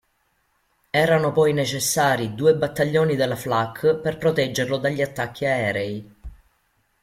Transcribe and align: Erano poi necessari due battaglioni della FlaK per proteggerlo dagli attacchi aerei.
Erano 0.89 1.31
poi 1.31 1.53
necessari 1.53 2.33
due 2.33 2.55
battaglioni 2.55 3.15
della 3.15 3.35
FlaK 3.35 3.97
per 3.97 4.17
proteggerlo 4.17 4.77
dagli 4.79 5.03
attacchi 5.03 5.45
aerei. 5.45 6.13